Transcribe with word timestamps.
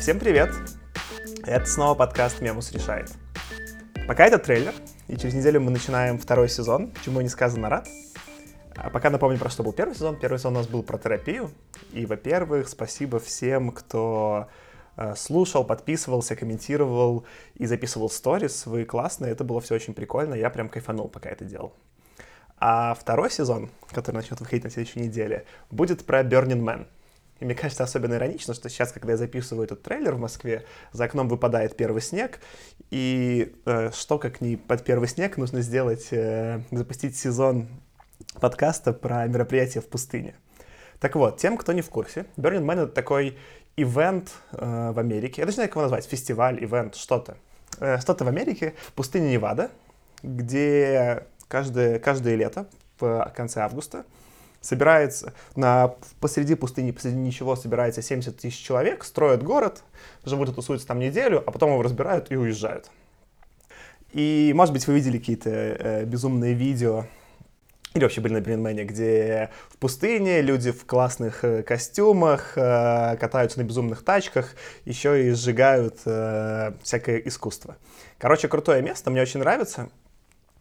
Всем 0.00 0.18
привет! 0.18 0.50
Это 1.44 1.64
снова 1.66 1.94
подкаст 1.94 2.40
«Мемус 2.40 2.72
решает». 2.72 3.12
Пока 4.08 4.26
это 4.26 4.38
трейлер, 4.38 4.74
и 5.08 5.16
через 5.16 5.34
неделю 5.34 5.60
мы 5.60 5.70
начинаем 5.70 6.18
второй 6.18 6.48
сезон, 6.48 6.92
чему 7.04 7.20
не 7.20 7.28
сказано 7.28 7.70
рад. 7.70 7.88
А 8.76 8.90
пока 8.90 9.10
напомню, 9.10 9.38
про 9.38 9.48
что 9.48 9.62
был 9.62 9.72
первый 9.72 9.94
сезон. 9.94 10.18
Первый 10.18 10.38
сезон 10.38 10.54
у 10.54 10.58
нас 10.58 10.66
был 10.66 10.82
про 10.82 10.98
терапию. 10.98 11.50
И, 11.92 12.04
во-первых, 12.04 12.68
спасибо 12.68 13.20
всем, 13.20 13.70
кто 13.70 14.48
э, 14.96 15.14
слушал, 15.14 15.64
подписывался, 15.64 16.34
комментировал 16.36 17.24
и 17.54 17.66
записывал 17.66 18.10
сторис. 18.10 18.66
Вы 18.66 18.84
классные, 18.84 19.32
это 19.32 19.44
было 19.44 19.60
все 19.60 19.76
очень 19.76 19.94
прикольно. 19.94 20.34
Я 20.34 20.50
прям 20.50 20.68
кайфанул, 20.68 21.08
пока 21.08 21.30
это 21.30 21.44
делал. 21.44 21.74
А 22.66 22.94
второй 22.94 23.30
сезон, 23.30 23.68
который 23.90 24.16
начнет 24.16 24.40
выходить 24.40 24.64
на 24.64 24.70
следующей 24.70 25.00
неделе, 25.00 25.44
будет 25.70 26.06
про 26.06 26.22
Burning 26.22 26.62
Man. 26.62 26.86
И 27.38 27.44
мне 27.44 27.54
кажется 27.54 27.84
особенно 27.84 28.14
иронично, 28.14 28.54
что 28.54 28.70
сейчас, 28.70 28.90
когда 28.90 29.12
я 29.12 29.18
записываю 29.18 29.64
этот 29.64 29.82
трейлер 29.82 30.14
в 30.14 30.18
Москве, 30.18 30.64
за 30.90 31.04
окном 31.04 31.28
выпадает 31.28 31.76
первый 31.76 32.00
снег, 32.00 32.40
и 32.90 33.54
э, 33.66 33.90
что 33.92 34.18
как 34.18 34.40
не 34.40 34.56
под 34.56 34.82
первый 34.82 35.08
снег 35.08 35.36
нужно 35.36 35.60
сделать, 35.60 36.08
э, 36.10 36.62
запустить 36.70 37.18
сезон 37.18 37.68
подкаста 38.40 38.94
про 38.94 39.26
мероприятия 39.26 39.82
в 39.82 39.86
пустыне. 39.86 40.34
Так 41.00 41.16
вот, 41.16 41.36
тем, 41.36 41.58
кто 41.58 41.74
не 41.74 41.82
в 41.82 41.90
курсе, 41.90 42.24
Burning 42.38 42.64
Man— 42.64 42.82
это 42.84 42.92
такой 42.92 43.36
ивент 43.76 44.30
э, 44.52 44.90
в 44.90 44.98
Америке. 44.98 45.42
Я 45.42 45.44
даже 45.44 45.56
не 45.56 45.56
знаю, 45.56 45.68
как 45.68 45.76
его 45.76 45.82
назвать. 45.82 46.06
Фестиваль, 46.06 46.64
ивент, 46.64 46.94
что-то. 46.94 47.36
Э, 47.78 47.98
что-то 47.98 48.24
в 48.24 48.28
Америке, 48.28 48.72
в 48.86 48.94
пустыне 48.94 49.32
Невада, 49.32 49.70
где 50.22 51.26
каждое, 51.54 52.00
каждое 52.00 52.34
лето 52.34 52.66
в 52.98 53.32
конце 53.36 53.60
августа 53.60 54.04
собирается 54.60 55.34
на, 55.54 55.94
посреди 56.18 56.56
пустыни, 56.56 56.90
посреди 56.90 57.14
ничего 57.14 57.54
собирается 57.54 58.02
70 58.02 58.36
тысяч 58.36 58.60
человек, 58.60 59.04
строят 59.04 59.44
город, 59.44 59.84
живут 60.24 60.48
и 60.48 60.52
тусуются 60.52 60.88
там 60.88 60.98
неделю, 60.98 61.44
а 61.46 61.52
потом 61.52 61.70
его 61.70 61.82
разбирают 61.82 62.32
и 62.32 62.36
уезжают. 62.36 62.90
И, 64.10 64.52
может 64.56 64.72
быть, 64.74 64.84
вы 64.88 64.94
видели 64.94 65.18
какие-то 65.18 65.50
э, 65.50 66.04
безумные 66.06 66.54
видео 66.54 67.04
или 67.94 68.02
вообще 68.02 68.20
были 68.20 68.32
на 68.32 68.40
Бринмене, 68.40 68.82
где 68.82 69.50
в 69.68 69.76
пустыне 69.76 70.40
люди 70.40 70.72
в 70.72 70.84
классных 70.86 71.44
э, 71.44 71.62
костюмах 71.62 72.54
э, 72.58 73.16
катаются 73.16 73.60
на 73.60 73.62
безумных 73.62 74.04
тачках, 74.04 74.56
еще 74.86 75.28
и 75.28 75.30
сжигают 75.30 76.00
э, 76.04 76.72
всякое 76.82 77.18
искусство. 77.18 77.76
Короче, 78.18 78.48
крутое 78.48 78.82
место, 78.82 79.12
мне 79.12 79.22
очень 79.22 79.38
нравится. 79.38 79.88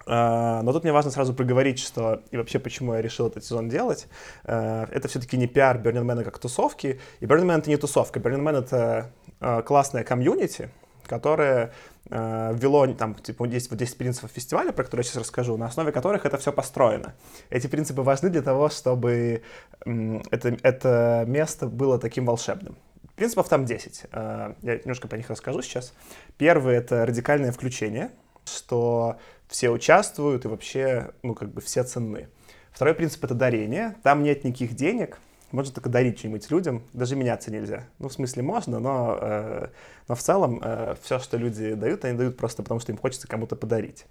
Uh, 0.06 0.62
но 0.62 0.74
тут 0.74 0.84
мне 0.84 0.92
важно 0.92 1.12
сразу 1.12 1.34
проговорить, 1.34 1.80
что 1.80 2.22
и 2.32 2.38
вообще 2.38 2.60
почему 2.60 2.94
я 2.94 3.02
решил 3.02 3.28
этот 3.28 3.46
сезон 3.46 3.70
делать. 3.70 4.08
Uh, 4.44 4.90
это 4.92 5.08
все-таки 5.08 5.38
не 5.38 5.48
пиар 5.48 5.78
Man 5.78 6.24
как 6.24 6.40
тусовки. 6.40 7.00
И 7.20 7.26
Man 7.26 7.60
это 7.60 7.70
не 7.70 7.78
тусовка. 7.78 8.20
Man 8.20 8.58
это 8.58 9.12
uh, 9.40 9.64
классная 9.64 10.04
комьюнити, 10.04 10.70
которое 11.08 11.74
э, 12.10 12.54
ввело, 12.56 12.88
там, 12.94 13.16
типа, 13.16 13.46
есть 13.46 13.70
вот 13.70 13.80
10 13.80 13.98
принципов 13.98 14.32
фестиваля, 14.32 14.72
про 14.72 14.84
которые 14.84 15.04
я 15.04 15.10
сейчас 15.10 15.24
расскажу, 15.24 15.58
на 15.58 15.66
основе 15.66 15.92
которых 15.92 16.26
это 16.26 16.38
все 16.38 16.52
построено. 16.52 17.14
Эти 17.50 17.68
принципы 17.68 18.02
важны 18.02 18.30
для 18.30 18.42
того, 18.42 18.70
чтобы 18.70 19.42
это, 19.86 20.58
это 20.62 21.26
место 21.28 21.68
было 21.68 22.00
таким 22.00 22.26
волшебным. 22.26 22.78
Принципов 23.16 23.48
там 23.48 23.66
10. 23.66 24.06
Э, 24.12 24.54
я 24.62 24.76
немножко 24.78 25.08
про 25.08 25.18
них 25.18 25.30
расскажу 25.30 25.62
сейчас. 25.62 25.94
Первый— 26.38 26.76
это 26.78 27.06
радикальное 27.06 27.52
включение, 27.52 28.12
что 28.46 29.18
все 29.48 29.70
участвуют 29.70 30.46
и 30.46 30.48
вообще, 30.48 31.12
ну, 31.22 31.36
как 31.36 31.52
бы 31.52 31.62
все 31.62 31.84
ценны. 31.84 32.30
Второй 32.72 32.94
принцип— 32.96 33.24
это 33.26 33.36
дарение. 33.36 33.96
Там 34.04 34.24
нет 34.24 34.44
никаких 34.44 34.76
денег— 34.76 35.20
можно 35.54 35.72
только 35.72 35.90
дарить 35.90 36.18
что-нибудь 36.18 36.50
людям, 36.50 36.84
даже 36.94 37.16
меняться 37.16 37.52
нельзя. 37.52 37.88
Ну, 38.00 38.10
в 38.10 38.14
смысле, 38.14 38.42
можно, 38.42 38.80
но, 38.80 39.18
э, 39.22 39.68
но 40.08 40.16
в 40.16 40.20
целом 40.20 40.60
э, 40.62 40.96
все, 41.04 41.20
что 41.20 41.38
люди 41.38 41.76
дают, 41.76 42.04
они 42.06 42.18
дают 42.18 42.38
просто 42.38 42.64
потому, 42.64 42.80
что 42.80 42.92
им 42.92 42.98
хочется 42.98 43.28
кому-то 43.28 43.56
подарить. 43.56 44.08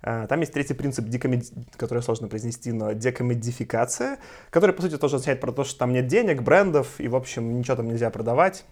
Э, 0.00 0.26
там 0.26 0.40
есть 0.40 0.54
третий 0.54 0.72
принцип, 0.72 1.04
декомед... 1.04 1.44
который 1.76 2.02
сложно 2.02 2.28
произнести, 2.28 2.72
но 2.72 2.92
декомедификация, 2.92 4.18
который, 4.48 4.74
по 4.74 4.80
сути, 4.80 4.96
тоже 4.96 5.16
означает 5.16 5.42
про 5.42 5.52
то, 5.52 5.62
что 5.62 5.78
там 5.78 5.92
нет 5.92 6.06
денег, 6.06 6.40
брендов, 6.40 6.98
и, 6.98 7.06
в 7.06 7.16
общем, 7.16 7.58
ничего 7.58 7.76
там 7.76 7.88
нельзя 7.88 8.08
продавать, 8.08 8.64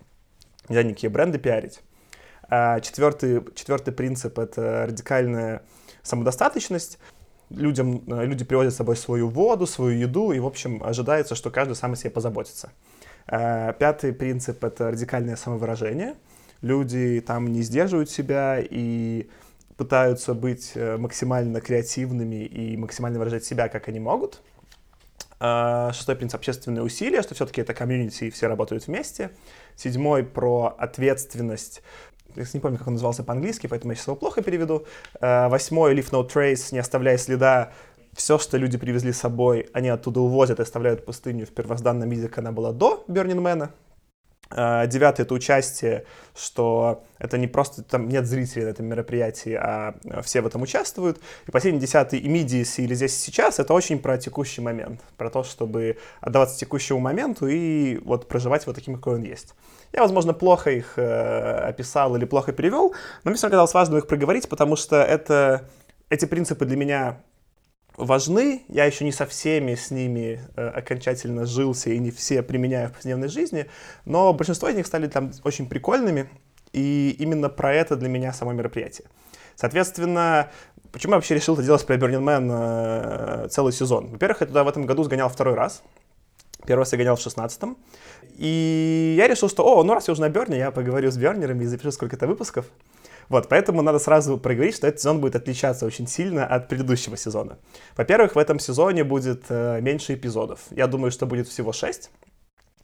нельзя 0.70 0.84
никакие 0.84 1.10
бренды 1.10 1.38
пиарить. 1.38 1.80
Э, 2.50 2.80
четвертый, 2.80 3.42
четвертый 3.54 3.92
принцип— 3.92 4.38
это 4.40 4.86
радикальная 4.86 5.62
самодостаточность 6.02 6.98
людям, 7.50 8.02
э, 8.06 8.24
люди 8.24 8.44
привозят 8.44 8.74
с 8.74 8.76
собой 8.76 8.96
свою 8.96 9.28
воду, 9.28 9.66
свою 9.66 9.98
еду, 9.98 10.32
и, 10.32 10.38
в 10.38 10.46
общем, 10.46 10.82
ожидается, 10.84 11.34
что 11.34 11.50
каждый 11.50 11.74
сам 11.74 11.92
о 11.92 11.96
себе 11.96 12.10
позаботится. 12.10 12.72
Э, 13.28 13.72
пятый 13.78 14.12
принцип— 14.12 14.62
это 14.64 14.90
радикальное 14.90 15.36
самовыражение. 15.36 16.14
Люди 16.62 17.22
там 17.26 17.52
не 17.52 17.62
сдерживают 17.62 18.10
себя 18.10 18.58
и 18.60 19.28
пытаются 19.76 20.34
быть 20.34 20.72
э, 20.74 20.96
максимально 20.96 21.60
креативными 21.60 22.44
и 22.44 22.76
максимально 22.76 23.18
выражать 23.18 23.44
себя, 23.44 23.68
как 23.68 23.88
они 23.88 24.00
могут. 24.00 24.40
Шестой 25.38 26.16
принцип— 26.16 26.36
общественные 26.36 26.82
усилия, 26.82 27.20
что 27.20 27.34
все-таки 27.34 27.60
это 27.60 27.74
комьюнити, 27.74 28.24
и 28.24 28.30
все 28.30 28.46
работают 28.46 28.86
вместе. 28.86 29.32
Седьмой— 29.76 30.24
про 30.24 30.74
ответственность 30.78 31.82
я 32.36 32.46
не 32.52 32.60
помню, 32.60 32.78
как 32.78 32.86
он 32.86 32.94
назывался 32.94 33.22
по-английски, 33.22 33.66
поэтому 33.66 33.92
я 33.92 33.96
сейчас 33.96 34.08
его 34.08 34.16
плохо 34.16 34.42
переведу. 34.42 34.86
Э, 35.20 35.48
восьмой 35.48 35.94
Leave 35.94 36.10
No 36.10 36.28
Trace, 36.28 36.68
не 36.72 36.78
оставляя 36.78 37.18
следа. 37.18 37.72
Все, 38.14 38.38
что 38.38 38.56
люди 38.56 38.78
привезли 38.78 39.12
с 39.12 39.18
собой, 39.18 39.68
они 39.74 39.90
оттуда 39.90 40.20
увозят 40.20 40.58
и 40.58 40.62
оставляют 40.62 41.04
пустыню 41.04 41.44
в 41.46 41.50
первозданном 41.50 42.08
виде, 42.08 42.30
она 42.36 42.50
была 42.50 42.72
до 42.72 43.04
Burning 43.08 43.70
Э, 44.50 44.86
девятый— 44.86 45.24
это 45.24 45.34
участие, 45.34 46.04
что 46.36 47.04
это 47.18 47.38
не 47.38 47.46
просто, 47.46 47.82
там 47.82 48.08
нет 48.08 48.26
зрителей 48.26 48.64
на 48.64 48.68
этом 48.68 48.86
мероприятии, 48.86 49.54
а 49.54 49.94
все 50.22 50.40
в 50.40 50.46
этом 50.46 50.62
участвуют. 50.62 51.18
И 51.46 51.50
последний, 51.50 51.80
десятый, 51.80 52.20
immediacy 52.20 52.84
или 52.84 52.94
здесь 52.94 53.18
сейчас, 53.18 53.58
это 53.58 53.74
очень 53.74 53.98
про 53.98 54.18
текущий 54.18 54.60
момент, 54.60 55.00
про 55.16 55.30
то, 55.30 55.42
чтобы 55.42 55.98
отдаваться 56.20 56.58
текущему 56.58 57.00
моменту 57.00 57.48
и 57.48 57.98
вот 58.04 58.28
проживать 58.28 58.62
его 58.62 58.72
таким, 58.72 58.94
какой 58.94 59.16
он 59.16 59.22
есть. 59.22 59.54
Я, 59.92 60.02
возможно, 60.02 60.32
плохо 60.32 60.70
их 60.70 60.94
э, 60.96 61.68
описал 61.68 62.16
или 62.16 62.24
плохо 62.24 62.52
перевел, 62.52 62.94
но 63.24 63.30
мне 63.30 63.36
все 63.36 63.46
равно 63.46 63.54
казалось 63.54 63.74
важным 63.74 63.98
их 63.98 64.06
проговорить, 64.06 64.48
потому 64.48 64.76
что 64.76 64.96
это, 64.96 65.68
эти 66.10 66.24
принципы 66.26 66.66
для 66.66 66.76
меня 66.76 67.22
важны. 67.96 68.62
Я 68.68 68.84
еще 68.84 69.04
не 69.04 69.12
со 69.12 69.26
всеми 69.26 69.74
с 69.74 69.90
ними 69.90 70.40
э, 70.56 70.68
окончательно 70.68 71.46
жился 71.46 71.90
и 71.90 71.98
не 71.98 72.10
все 72.10 72.42
применяю 72.42 72.88
в 72.88 72.92
повседневной 72.92 73.28
жизни, 73.28 73.66
но 74.04 74.32
большинство 74.32 74.68
из 74.68 74.76
них 74.76 74.86
стали 74.86 75.06
там 75.06 75.32
очень 75.44 75.68
прикольными, 75.68 76.28
и 76.72 77.16
именно 77.18 77.48
про 77.48 77.72
это 77.74 77.96
для 77.96 78.08
меня 78.08 78.32
само 78.32 78.52
мероприятие. 78.52 79.06
Соответственно, 79.54 80.50
почему 80.92 81.12
я 81.12 81.16
вообще 81.16 81.34
решил 81.34 81.54
это 81.54 81.62
делать 81.62 81.86
про 81.86 81.96
Burning 81.96 82.22
Man 82.22 82.50
э, 83.44 83.48
целый 83.48 83.72
сезон? 83.72 84.08
Во-первых, 84.08 84.42
я 84.42 84.46
туда 84.46 84.64
в 84.64 84.68
этом 84.68 84.84
году 84.84 85.02
сгонял 85.02 85.28
второй 85.28 85.54
раз. 85.54 85.82
Первый 86.66 86.80
раз 86.80 86.92
я 86.92 86.98
гонял 86.98 87.16
в 87.16 87.20
16-м. 87.20 87.76
И 88.36 89.14
я 89.16 89.28
решил, 89.28 89.48
что, 89.48 89.64
о, 89.64 89.82
ну 89.82 89.94
раз 89.94 90.08
я 90.08 90.12
уже 90.12 90.20
на 90.20 90.28
Берне, 90.28 90.58
я 90.58 90.70
поговорю 90.70 91.10
с 91.10 91.16
Бернерами 91.16 91.64
и 91.64 91.66
запишу 91.66 91.92
сколько-то 91.92 92.26
выпусков. 92.26 92.66
Вот, 93.28 93.48
поэтому 93.48 93.82
надо 93.82 93.98
сразу 93.98 94.38
проговорить, 94.38 94.76
что 94.76 94.86
этот 94.86 95.00
сезон 95.00 95.20
будет 95.20 95.36
отличаться 95.36 95.86
очень 95.86 96.06
сильно 96.06 96.46
от 96.46 96.68
предыдущего 96.68 97.16
сезона. 97.16 97.58
Во-первых, 97.96 98.36
в 98.36 98.38
этом 98.38 98.58
сезоне 98.58 99.04
будет 99.04 99.44
э, 99.48 99.80
меньше 99.80 100.14
эпизодов. 100.14 100.60
Я 100.70 100.86
думаю, 100.86 101.10
что 101.10 101.26
будет 101.26 101.48
всего 101.48 101.72
6, 101.72 102.10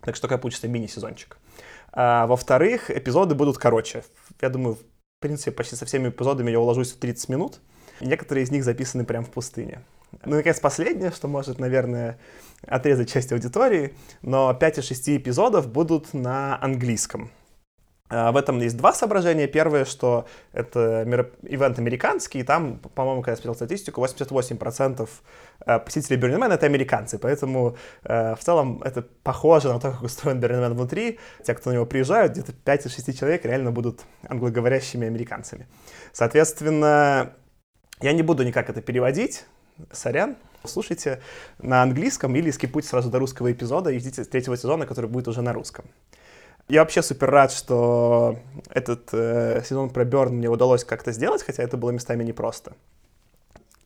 так 0.01 0.17
что 0.17 0.29
такой 0.29 0.39
получится 0.39 0.69
мини-сезончик. 0.69 1.39
А, 1.93 2.27
во-вторых, 2.27 2.91
эпизоды 2.91 3.35
будут 3.35 3.59
короче. 3.59 4.05
Я 4.41 4.49
думаю, 4.49 4.75
в 4.75 4.83
принципе, 5.21 5.53
почти 5.53 5.77
со 5.77 5.87
всеми 5.87 6.09
эпизодами 6.09 6.51
я 6.51 6.59
уложусь 6.59 6.93
в 6.93 6.99
30 6.99 7.29
минут. 7.29 7.61
И 8.01 8.07
некоторые 8.07 8.45
из 8.45 8.51
них 8.51 8.65
записаны 8.65 9.05
прямо 9.05 9.25
в 9.25 9.31
пустыне. 9.31 9.83
Ну, 10.25 10.37
наконец, 10.37 10.61
последнее, 10.61 11.11
что 11.11 11.29
может, 11.29 11.59
наверное, 11.59 12.19
отрезать 12.67 13.11
часть 13.11 13.33
аудитории, 13.33 13.95
но 14.21 14.53
5 14.53 14.79
из 14.79 14.85
6 14.87 15.09
эпизодов 15.11 15.69
будут 15.69 16.13
на 16.13 16.59
английском. 16.61 17.31
А, 18.13 18.31
в 18.31 18.37
этом 18.37 18.61
есть 18.61 18.77
два 18.77 18.93
соображения. 18.93 19.47
Первое, 19.47 19.87
что 19.87 20.27
это 20.53 21.03
ивент 21.43 21.79
американский, 21.79 22.41
и 22.41 22.43
там, 22.43 22.79
по-моему, 22.95 23.23
когда 23.23 23.33
я 23.33 23.37
смотрел 23.37 23.55
статистику, 23.55 24.05
88% 24.05 25.09
э, 25.67 25.79
посетителей 25.79 26.21
Man— 26.21 26.53
это 26.55 26.67
американцы, 26.67 27.19
поэтому 27.19 27.77
э, 28.05 28.35
в 28.35 28.41
целом 28.41 28.83
это 28.83 29.03
похоже 29.23 29.73
на 29.73 29.81
то, 29.81 29.93
как 29.93 30.03
устроен 30.03 30.41
Man 30.41 30.75
внутри. 30.75 31.19
Те, 31.43 31.55
кто 31.55 31.71
на 31.71 31.75
него 31.75 31.87
приезжают, 31.87 32.33
где-то 32.33 32.53
5 32.53 32.87
из 32.87 32.95
6 32.95 33.19
человек 33.19 33.47
реально 33.47 33.73
будут 33.73 34.03
англоговорящими 34.29 35.07
американцами. 35.07 35.67
Соответственно, 36.13 37.33
я 38.03 38.13
не 38.13 38.23
буду 38.23 38.45
никак 38.45 38.69
это 38.69 38.83
переводить, 38.83 39.47
сорян, 39.91 40.37
слушайте 40.65 41.23
на 41.59 41.83
английском 41.83 42.37
или 42.37 42.51
скипуйте 42.51 42.89
сразу 42.89 43.09
до 43.09 43.19
русского 43.19 43.51
эпизода 43.51 43.91
и 43.91 43.99
ждите 43.99 44.25
третьего 44.25 44.59
сезона, 44.59 44.85
который 44.87 45.09
будет 45.09 45.29
уже 45.29 45.41
на 45.41 45.55
русском. 45.55 45.87
Я 46.73 46.81
вообще 46.81 47.03
супер 47.03 47.31
рад, 47.31 47.53
что 47.53 48.39
этот 48.71 49.11
э, 49.13 49.63
сезон 49.63 49.91
про 49.91 50.07
Берн 50.07 50.37
мне 50.37 50.49
удалось 50.49 50.85
как-то 50.85 51.13
сделать, 51.13 51.43
хотя 51.43 51.63
это 51.63 51.77
было 51.77 51.91
местами 51.91 52.25
непросто. 52.25 52.73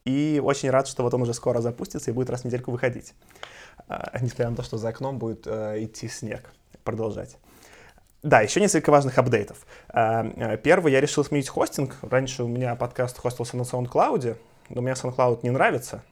И 0.04 0.40
очень 0.40 0.70
рад, 0.70 0.86
что 0.86 1.02
вот 1.02 1.12
он 1.12 1.22
уже 1.22 1.34
скоро 1.34 1.60
запустится 1.60 2.12
и 2.12 2.14
будет 2.14 2.30
раз 2.30 2.42
в 2.42 2.44
недельку 2.44 2.70
выходить. 2.70 3.14
Э, 3.88 4.16
несмотря 4.20 4.50
на 4.50 4.54
то, 4.54 4.62
что 4.62 4.76
за 4.78 4.90
окном 4.90 5.18
будет 5.18 5.48
э, 5.48 5.82
идти 5.82 6.06
снег. 6.06 6.52
Продолжать. 6.84 7.38
Да, 8.22 8.40
еще 8.42 8.60
несколько 8.60 8.90
важных 8.92 9.18
апдейтов. 9.18 9.66
Э, 9.92 10.56
первый, 10.56 10.92
я 10.92 11.00
решил 11.00 11.24
сменить 11.24 11.48
хостинг. 11.48 11.96
Раньше 12.02 12.44
у 12.44 12.46
меня 12.46 12.76
подкаст 12.76 13.18
хостился 13.18 13.56
на 13.56 13.62
SoundCloud, 13.62 14.36
но 14.68 14.80
мне 14.80 14.92
SoundCloud 14.92 15.40
не 15.42 15.50
нравится 15.50 16.04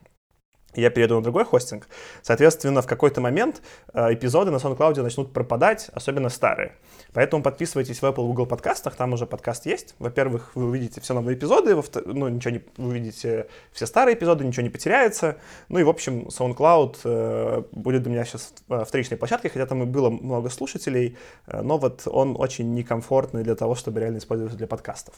я 0.81 0.89
перейду 0.89 1.15
на 1.15 1.21
другой 1.21 1.45
хостинг. 1.45 1.87
Соответственно, 2.21 2.81
в 2.81 2.87
какой-то 2.87 3.21
момент 3.21 3.61
э, 3.93 4.13
эпизоды 4.13 4.51
на 4.51 4.57
SoundCloud 4.57 5.01
начнут 5.01 5.33
пропадать, 5.33 5.89
особенно 5.93 6.29
старые. 6.29 6.73
Поэтому 7.13 7.43
подписывайтесь 7.43 8.01
в 8.01 8.03
Apple 8.03 8.25
Google 8.25 8.45
подкастах, 8.45 8.95
там 8.95 9.13
уже 9.13 9.25
подкаст 9.25 9.65
есть. 9.65 9.95
Во-первых, 9.99 10.51
вы 10.55 10.65
увидите 10.65 11.01
все 11.01 11.13
новые 11.13 11.37
эпизоды, 11.37 11.75
ну, 12.05 12.27
ничего 12.27 12.51
не, 12.51 12.61
вы 12.77 12.89
увидите 12.89 13.47
все 13.71 13.85
старые 13.85 14.15
эпизоды, 14.15 14.45
ничего 14.45 14.63
не 14.63 14.69
потеряется. 14.69 15.37
Ну 15.69 15.79
и, 15.79 15.83
в 15.83 15.89
общем, 15.89 16.27
SoundCloud 16.27 16.97
э, 17.03 17.63
будет 17.71 18.03
для 18.03 18.11
меня 18.11 18.25
сейчас 18.25 18.53
вторичной 18.67 19.17
площадкой, 19.17 19.49
хотя 19.49 19.65
там 19.65 19.83
и 19.83 19.85
было 19.85 20.09
много 20.09 20.49
слушателей, 20.49 21.17
э, 21.47 21.61
но 21.61 21.77
вот 21.77 22.03
он 22.05 22.35
очень 22.37 22.73
некомфортный 22.73 23.43
для 23.43 23.55
того, 23.55 23.75
чтобы 23.75 23.99
реально 23.99 24.17
использоваться 24.17 24.57
для 24.57 24.67
подкастов. 24.67 25.13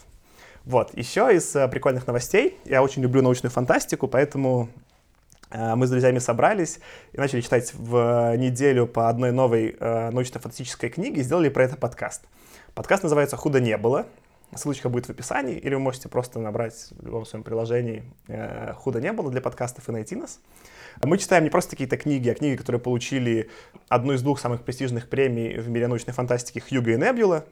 Вот, 0.65 0.95
еще 0.97 1.33
из 1.33 1.55
э, 1.55 1.67
прикольных 1.67 2.07
новостей. 2.07 2.57
Я 2.65 2.83
очень 2.83 3.01
люблю 3.01 3.21
научную 3.21 3.51
фантастику, 3.51 4.07
поэтому 4.07 4.69
Э, 4.69 4.86
мы 5.51 5.87
с 5.87 5.89
друзьями 5.89 6.19
собрались 6.19 6.79
и 7.13 7.17
начали 7.17 7.41
читать 7.41 7.73
в 7.73 8.35
неделю 8.37 8.85
по 8.87 9.09
одной 9.09 9.31
новой 9.31 9.75
э, 9.79 10.09
научно-фантастической 10.11 10.89
книге 10.89 11.21
и 11.21 11.23
сделали 11.23 11.49
про 11.49 11.63
это 11.63 11.77
подкаст. 11.77 12.23
Подкаст 12.73 13.03
называется 13.03 13.37
«Худо 13.37 13.59
не 13.59 13.77
было». 13.77 14.05
Ссылочка 14.55 14.87
будет 14.87 15.07
в 15.07 15.09
описании, 15.09 15.57
или 15.57 15.73
вы 15.73 15.81
можете 15.81 16.07
просто 16.07 16.39
набрать 16.39 16.89
в 16.91 17.05
любом 17.05 17.25
своем 17.25 17.43
приложении 17.43 18.03
э, 18.27 18.73
«Худо 18.73 19.01
не 19.01 19.11
было» 19.11 19.29
для 19.29 19.41
подкастов 19.41 19.89
и 19.89 19.91
найти 19.91 20.15
нас. 20.15 20.39
Мы 21.03 21.17
читаем 21.17 21.43
не 21.43 21.49
просто 21.49 21.71
какие-то 21.71 21.97
книги, 21.97 22.29
а 22.29 22.33
книги, 22.33 22.55
которые 22.55 22.79
получили 22.79 23.49
одну 23.89 24.13
из 24.13 24.21
двух 24.21 24.39
самых 24.39 24.63
престижных 24.63 25.09
премий 25.09 25.57
в 25.59 25.69
мире 25.69 25.87
научной 25.87 26.13
фантастики 26.13 26.59
«Хьюго 26.59 26.91
и 26.91 26.97
Небюла» 26.97 27.45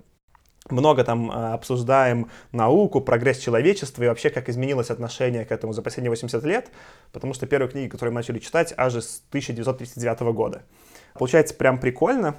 много 0.69 1.03
там 1.03 1.31
а, 1.31 1.53
обсуждаем 1.53 2.29
науку, 2.51 3.01
прогресс 3.01 3.37
человечества 3.37 4.03
и 4.03 4.07
вообще, 4.07 4.29
как 4.29 4.49
изменилось 4.49 4.89
отношение 4.89 5.45
к 5.45 5.51
этому 5.51 5.73
за 5.73 5.81
последние 5.81 6.09
80 6.09 6.43
лет, 6.43 6.71
потому 7.11 7.33
что 7.33 7.45
первые 7.45 7.69
книги, 7.69 7.89
которые 7.89 8.13
мы 8.13 8.19
начали 8.19 8.39
читать, 8.39 8.73
аж 8.75 8.95
с 8.95 9.21
1939 9.29 10.19
года. 10.33 10.63
Получается 11.13 11.53
прям 11.53 11.79
прикольно, 11.79 12.35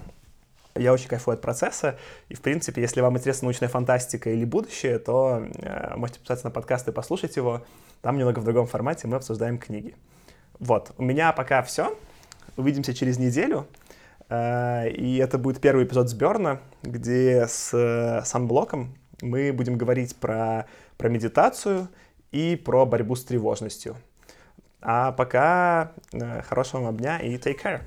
я 0.74 0.92
очень 0.92 1.08
кайфую 1.08 1.34
от 1.34 1.40
процесса, 1.40 1.98
и, 2.28 2.34
в 2.34 2.40
принципе, 2.40 2.82
если 2.82 3.00
вам 3.00 3.16
интересна 3.16 3.46
научная 3.46 3.68
фантастика 3.68 4.30
или 4.30 4.44
будущее, 4.44 4.98
то 4.98 5.42
э, 5.58 5.96
можете 5.96 6.18
подписаться 6.18 6.46
на 6.46 6.50
подкаст 6.50 6.88
и 6.88 6.92
послушать 6.92 7.36
его. 7.36 7.64
Там 8.02 8.18
немного 8.18 8.40
в 8.40 8.44
другом 8.44 8.66
формате 8.66 9.08
мы 9.08 9.16
обсуждаем 9.16 9.58
книги. 9.58 9.94
Вот, 10.58 10.92
у 10.98 11.02
меня 11.02 11.32
пока 11.32 11.62
все. 11.62 11.96
Увидимся 12.56 12.94
через 12.94 13.18
неделю. 13.18 13.66
Э, 14.28 14.88
и 14.88 15.16
это 15.18 15.38
будет 15.38 15.60
первый 15.60 15.84
эпизод 15.84 16.08
с 16.08 16.14
Берна, 16.14 16.60
где 16.82 17.46
с 17.46 17.72
э, 17.72 18.24
Санблоком 18.24 18.96
мы 19.22 19.52
будем 19.52 19.76
говорить 19.76 20.16
про, 20.16 20.66
про 20.98 21.08
медитацию 21.08 21.88
и 22.32 22.56
про 22.56 22.84
борьбу 22.86 23.14
с 23.14 23.24
тревожностью. 23.24 23.96
А 24.80 25.12
пока 25.12 25.92
э, 26.12 26.42
хорошего 26.42 26.82
вам 26.82 26.96
дня 26.96 27.18
и 27.18 27.36
take 27.36 27.62
care. 27.62 27.80